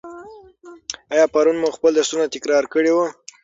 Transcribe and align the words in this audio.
آیا 1.13 1.25
پرون 1.33 1.57
مو 1.61 1.69
خپل 1.77 1.91
درسونه 1.95 2.25
تکرار 2.35 2.63
کړي 2.73 2.91
وو؟ 2.93 3.05